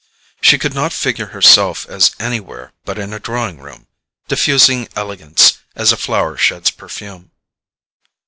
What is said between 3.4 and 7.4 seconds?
room, diffusing elegance as a flower sheds perfume.